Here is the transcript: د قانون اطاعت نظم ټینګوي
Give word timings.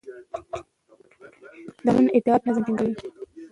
د 1.83 1.85
قانون 1.85 2.05
اطاعت 2.17 2.41
نظم 2.47 2.63
ټینګوي 2.65 2.93